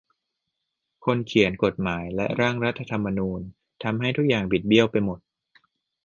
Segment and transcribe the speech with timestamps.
[1.05, 3.39] คนเขียนกฎหมายและร่างรัฐธรรมนูญ
[3.83, 5.19] ทำให้ทุกอย่างบิดเบี้ยวไปหมด